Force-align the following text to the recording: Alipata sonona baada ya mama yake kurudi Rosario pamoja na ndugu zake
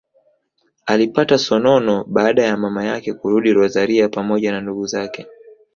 Alipata 0.85 1.37
sonona 1.37 2.03
baada 2.07 2.43
ya 2.43 2.57
mama 2.57 2.83
yake 2.85 3.13
kurudi 3.13 3.53
Rosario 3.53 4.09
pamoja 4.09 4.51
na 4.51 4.61
ndugu 4.61 4.85
zake 4.87 5.27